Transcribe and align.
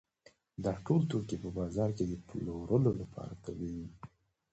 دا 0.63 0.71
ټول 0.85 1.01
توکي 1.11 1.37
په 1.43 1.49
بازار 1.57 1.89
کې 1.97 2.03
د 2.07 2.13
پلورلو 2.27 2.91
لپاره 3.01 3.33
تولیدېږي 3.43 3.97